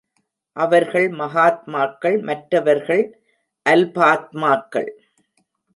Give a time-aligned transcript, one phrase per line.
[0.57, 3.05] அவர்கள் மகாத்மாக்கள் மற்றவர்கள்
[3.69, 4.91] அல்பாத்மாக்கள்.